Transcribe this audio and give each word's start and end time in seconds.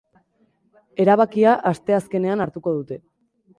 Erabakia 1.03 1.53
asteazkenean 1.73 2.45
hartuko 2.47 2.77
dute. 2.81 3.01